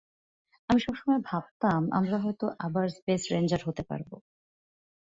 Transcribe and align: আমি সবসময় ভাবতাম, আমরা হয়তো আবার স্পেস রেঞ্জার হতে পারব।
আমি 0.69 0.79
সবসময় 0.79 1.21
ভাবতাম, 1.25 1.81
আমরা 1.91 2.17
হয়তো 2.17 2.45
আবার 2.59 2.85
স্পেস 2.97 3.21
রেঞ্জার 3.31 3.61
হতে 3.65 3.83
পারব। 3.83 4.09